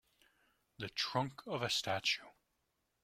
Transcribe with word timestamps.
The 0.79 0.89
trunk 0.89 1.43
of 1.45 1.61
a 1.61 1.69
statue. 1.69 2.25